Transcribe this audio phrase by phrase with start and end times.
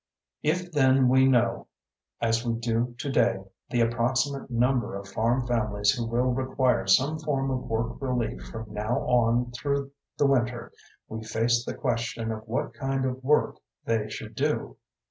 [0.41, 1.67] If then we know,
[2.21, 3.37] as we do today,
[3.69, 8.73] the approximate number of farm families who will require some form of work relief from
[8.73, 10.71] now on through the winter,
[11.07, 14.77] we face the question of what kind of work they should do.